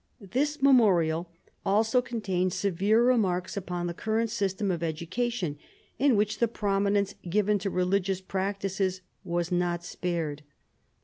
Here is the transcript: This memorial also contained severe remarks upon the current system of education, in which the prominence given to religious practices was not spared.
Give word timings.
This 0.31 0.63
memorial 0.63 1.29
also 1.63 2.01
contained 2.01 2.53
severe 2.53 3.03
remarks 3.03 3.55
upon 3.55 3.85
the 3.85 3.93
current 3.93 4.31
system 4.31 4.71
of 4.71 4.81
education, 4.81 5.59
in 5.99 6.15
which 6.15 6.39
the 6.39 6.47
prominence 6.47 7.13
given 7.29 7.59
to 7.59 7.69
religious 7.69 8.19
practices 8.19 9.01
was 9.23 9.51
not 9.51 9.83
spared. 9.85 10.41